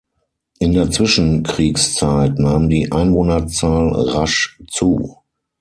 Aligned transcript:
In 0.57 0.73
der 0.73 0.89
Zwischenkriegszeit 0.89 2.39
nahm 2.39 2.69
die 2.69 2.91
Einwohnerzahl 2.91 3.91
rasch 4.09 4.59
zu. 4.67 5.17